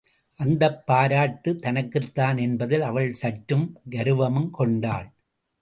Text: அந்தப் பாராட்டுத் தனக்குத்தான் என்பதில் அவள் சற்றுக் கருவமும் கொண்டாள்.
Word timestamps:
அந்தப் 0.39 0.87
பாராட்டுத் 0.87 1.61
தனக்குத்தான் 1.61 2.37
என்பதில் 2.37 2.81
அவள் 2.81 3.13
சற்றுக் 3.13 3.81
கருவமும் 3.89 4.49
கொண்டாள். 4.49 5.07